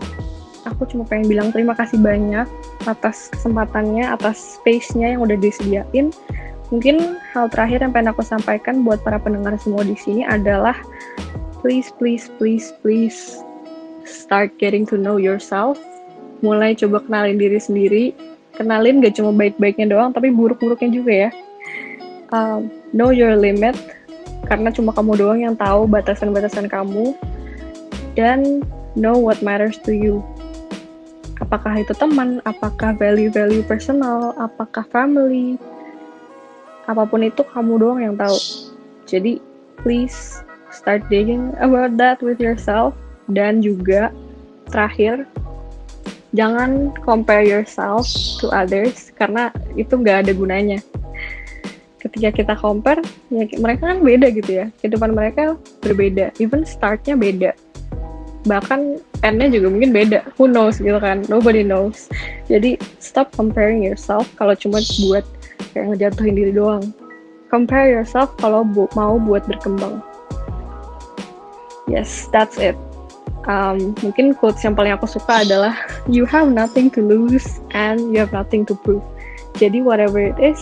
Aku 0.75 0.83
cuma 0.91 1.07
pengen 1.07 1.31
bilang 1.31 1.49
terima 1.55 1.79
kasih 1.79 2.03
banyak 2.03 2.47
atas 2.91 3.31
kesempatannya, 3.31 4.03
atas 4.03 4.59
space-nya 4.59 5.15
yang 5.15 5.23
udah 5.23 5.39
disediain. 5.39 6.11
Mungkin 6.75 7.23
hal 7.31 7.47
terakhir 7.47 7.87
yang 7.87 7.95
pengen 7.95 8.11
aku 8.11 8.27
sampaikan 8.27 8.83
buat 8.83 8.99
para 9.07 9.23
pendengar 9.23 9.55
semua 9.63 9.87
di 9.87 9.95
sini 9.95 10.27
adalah 10.27 10.75
please, 11.63 11.95
please, 11.95 12.27
please, 12.43 12.75
please 12.83 13.39
start 14.03 14.51
getting 14.59 14.83
to 14.83 14.99
know 14.99 15.17
yourself. 15.23 15.79
Mulai 16.43 16.75
coba 16.75 17.07
kenalin 17.07 17.39
diri 17.39 17.63
sendiri. 17.63 18.05
Kenalin 18.59 18.99
gak 19.05 19.15
cuma 19.15 19.31
baik-baiknya 19.31 19.95
doang, 19.95 20.11
tapi 20.11 20.33
buruk-buruknya 20.35 20.91
juga 20.91 21.13
ya 21.13 21.31
um, 22.33 22.71
know 22.91 23.11
your 23.11 23.37
limit 23.37 23.77
karena 24.47 24.71
cuma 24.71 24.95
kamu 24.95 25.19
doang 25.19 25.41
yang 25.43 25.55
tahu 25.59 25.91
batasan-batasan 25.91 26.71
kamu 26.71 27.15
dan 28.15 28.63
know 28.95 29.19
what 29.19 29.43
matters 29.43 29.77
to 29.83 29.93
you. 29.93 30.23
Apakah 31.47 31.79
itu 31.79 31.95
teman, 31.95 32.43
apakah 32.43 32.91
value-value 32.99 33.63
personal, 33.71 34.35
apakah 34.35 34.83
family, 34.91 35.55
apa 36.91 37.07
pun 37.07 37.23
itu 37.23 37.47
kamu 37.47 37.79
doang 37.79 38.01
yang 38.03 38.15
tahu. 38.19 38.35
Jadi 39.07 39.39
please 39.79 40.43
start 40.75 41.07
digging 41.07 41.55
about 41.63 41.95
that 41.95 42.19
with 42.19 42.43
yourself. 42.43 42.99
Dan 43.27 43.63
juga 43.63 44.15
terakhir 44.71 45.27
jangan 46.35 46.95
compare 47.03 47.43
yourself 47.43 48.07
to 48.43 48.51
others 48.51 49.11
karena 49.15 49.51
itu 49.79 49.99
nggak 49.99 50.27
ada 50.27 50.33
gunanya. 50.35 50.79
Ketika 52.03 52.31
kita 52.43 52.55
compare 52.55 53.03
ya 53.35 53.47
mereka 53.59 53.95
kan 53.95 53.99
beda 54.03 54.31
gitu 54.31 54.51
ya. 54.63 54.67
Kehidupan 54.83 55.15
mereka 55.15 55.59
berbeda. 55.83 56.35
Even 56.43 56.63
startnya 56.63 57.19
beda. 57.19 57.55
Bahkan 58.47 59.03
endnya 59.25 59.49
juga 59.49 59.73
mungkin 59.73 59.91
beda. 59.95 60.21
Who 60.37 60.51
knows 60.51 60.83
gitu 60.83 60.99
kan? 60.99 61.25
Nobody 61.31 61.65
knows. 61.65 62.11
Jadi 62.51 62.77
stop 63.01 63.33
comparing 63.33 63.81
yourself 63.81 64.29
kalau 64.37 64.53
cuma 64.59 64.83
buat 65.07 65.25
kayak 65.73 65.97
ngejatuhin 65.97 66.35
diri 66.37 66.53
doang. 66.53 66.85
Compare 67.49 67.89
yourself 67.89 68.35
kalau 68.43 68.67
bu 68.67 68.91
mau 68.99 69.17
buat 69.17 69.47
berkembang. 69.47 70.03
Yes 71.87 72.27
that's 72.35 72.59
it. 72.59 72.75
Um, 73.47 73.95
mungkin 74.03 74.35
quotes 74.35 74.67
yang 74.67 74.75
paling 74.75 74.91
aku 74.91 75.07
suka 75.07 75.47
adalah 75.47 75.79
you 76.11 76.27
have 76.27 76.51
nothing 76.51 76.91
to 76.91 76.99
lose 76.99 77.63
and 77.71 78.11
you 78.11 78.19
have 78.19 78.35
nothing 78.35 78.67
to 78.67 78.75
prove. 78.75 79.05
Jadi 79.57 79.81
whatever 79.81 80.19
it 80.19 80.37
is 80.43 80.59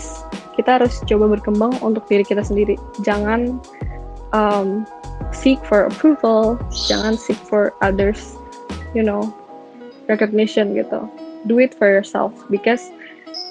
kita 0.55 0.79
harus 0.79 1.01
coba 1.09 1.35
berkembang 1.35 1.75
untuk 1.81 2.05
diri 2.07 2.23
kita 2.23 2.45
sendiri. 2.45 2.77
Jangan 3.01 3.59
um, 4.37 4.85
seek 5.35 5.59
for 5.67 5.87
approval 5.87 6.59
jangan 6.87 7.19
seek 7.19 7.39
for 7.47 7.75
others 7.83 8.39
you 8.95 9.05
know 9.05 9.29
recognition 10.07 10.73
gitu. 10.73 11.05
Do 11.45 11.61
it 11.61 11.77
for 11.77 11.91
yourself 11.91 12.33
because 12.49 12.89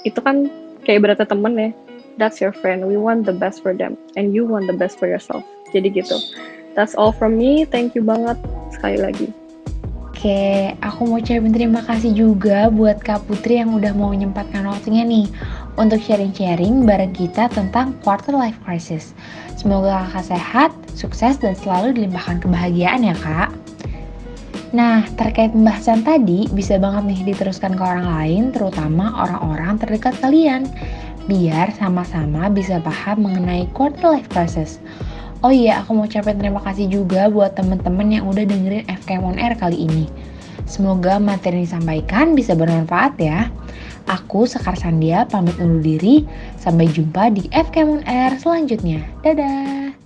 itu 0.08 0.18
kan 0.18 0.50
kayak 0.88 1.06
berarti 1.06 1.30
temen 1.30 1.54
ya. 1.60 1.70
That's 2.18 2.42
your 2.42 2.54
friend. 2.54 2.86
We 2.86 2.98
want 2.98 3.26
the 3.26 3.34
best 3.34 3.62
for 3.62 3.74
them 3.74 3.98
and 4.18 4.34
you 4.34 4.46
want 4.46 4.70
the 4.70 4.78
best 4.78 4.98
for 4.98 5.10
yourself. 5.10 5.46
Jadi 5.74 5.94
gitu. 5.94 6.18
That's 6.74 6.98
all 6.98 7.14
from 7.14 7.38
me. 7.38 7.66
Thank 7.70 7.94
you 7.94 8.02
banget 8.06 8.38
sekali 8.74 8.98
lagi. 8.98 9.30
Oke, 10.24 10.72
aku 10.80 11.04
mau 11.04 11.20
ucapin 11.20 11.52
terima 11.52 11.84
kasih 11.84 12.16
juga 12.16 12.72
buat 12.72 13.04
Kak 13.04 13.28
Putri 13.28 13.60
yang 13.60 13.76
udah 13.76 13.92
mau 13.92 14.16
menyempatkan 14.16 14.64
waktunya 14.64 15.04
nih 15.04 15.28
untuk 15.76 16.00
sharing-sharing 16.00 16.88
bareng 16.88 17.12
kita 17.12 17.52
tentang 17.52 17.92
quarter 18.08 18.32
life 18.32 18.56
crisis. 18.64 19.12
Semoga 19.60 20.08
kakak 20.08 20.26
sehat, 20.32 20.72
sukses, 20.96 21.36
dan 21.44 21.60
selalu 21.60 22.00
dilimpahkan 22.00 22.40
kebahagiaan 22.40 23.04
ya 23.04 23.16
kak. 23.20 23.52
Nah, 24.74 25.06
terkait 25.22 25.54
pembahasan 25.54 26.02
tadi, 26.02 26.50
bisa 26.50 26.82
banget 26.82 27.06
nih 27.06 27.22
diteruskan 27.30 27.78
ke 27.78 27.84
orang 27.86 28.10
lain, 28.10 28.44
terutama 28.50 29.14
orang-orang 29.22 29.78
terdekat 29.78 30.18
kalian, 30.18 30.66
biar 31.30 31.70
sama-sama 31.78 32.50
bisa 32.50 32.82
paham 32.82 33.30
mengenai 33.30 33.70
quarter 33.78 34.18
life 34.18 34.26
crisis. 34.34 34.82
Oh 35.46 35.54
iya, 35.54 35.86
aku 35.86 35.94
mau 35.94 36.10
ucapin 36.10 36.42
terima 36.42 36.58
kasih 36.66 36.90
juga 36.90 37.30
buat 37.30 37.54
temen-temen 37.54 38.18
yang 38.18 38.26
udah 38.26 38.50
dengerin 38.50 38.90
On 39.22 39.38
Air 39.38 39.54
kali 39.60 39.78
ini. 39.86 40.10
Semoga 40.66 41.20
materi 41.22 41.62
yang 41.62 41.68
disampaikan 41.70 42.34
bisa 42.34 42.56
bermanfaat 42.58 43.14
ya. 43.20 43.54
Aku 44.10 44.48
Sekar 44.48 44.80
Sandia 44.80 45.28
pamit 45.28 45.60
undur 45.60 45.84
diri. 45.84 46.24
Sampai 46.58 46.88
jumpa 46.90 47.30
di 47.30 47.46
On 47.52 48.02
Air 48.08 48.40
selanjutnya. 48.40 49.04
Dadah! 49.22 50.03